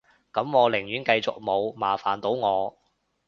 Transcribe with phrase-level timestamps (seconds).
[0.33, 2.75] 噉我寧願繼續冇，麻煩到我